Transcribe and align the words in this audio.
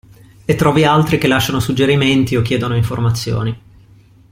E 0.45 0.55
trovi 0.55 0.83
altri 0.83 1.19
che 1.19 1.27
lasciano 1.27 1.59
suggerimenti 1.59 2.35
o 2.35 2.41
chiedono 2.41 2.75
informazioni. 2.75 3.55